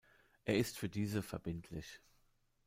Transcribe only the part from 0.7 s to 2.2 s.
für diese verbindlich.